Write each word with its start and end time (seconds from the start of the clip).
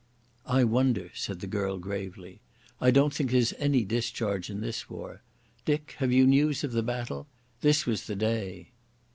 "I 0.47 0.63
wonder," 0.63 1.11
said 1.13 1.41
the 1.41 1.45
girl 1.45 1.77
gravely. 1.77 2.41
"I 2.81 2.89
don't 2.89 3.13
think 3.13 3.29
there's 3.29 3.53
any 3.59 3.85
discharge 3.85 4.49
in 4.49 4.59
this 4.59 4.89
war. 4.89 5.21
Dick, 5.63 5.93
have 5.99 6.11
you 6.11 6.25
news 6.25 6.63
of 6.63 6.71
the 6.71 6.81
battle? 6.81 7.27
This 7.61 7.85
was 7.85 8.07
the 8.07 8.15
day." 8.15 8.69